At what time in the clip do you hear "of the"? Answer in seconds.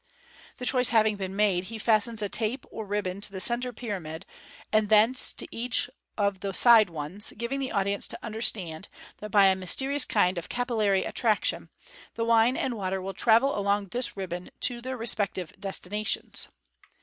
6.17-6.53